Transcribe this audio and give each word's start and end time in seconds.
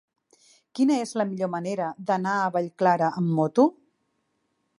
Quina 0.79 0.95
és 1.01 1.11
la 1.21 1.27
millor 1.33 1.51
manera 1.57 1.91
d'anar 2.09 2.35
a 2.41 2.49
Vallclara 2.57 3.13
amb 3.23 3.39
moto? 3.43 3.69